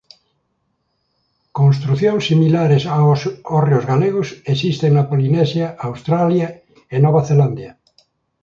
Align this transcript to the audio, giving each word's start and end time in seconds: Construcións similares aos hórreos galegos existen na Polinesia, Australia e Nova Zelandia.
Construcións 1.59 2.23
similares 2.29 2.83
aos 2.95 3.21
hórreos 3.51 3.87
galegos 3.91 4.27
existen 4.53 4.91
na 4.93 5.07
Polinesia, 5.11 5.67
Australia 5.89 6.47
e 6.93 6.95
Nova 7.05 7.21
Zelandia. 7.29 7.71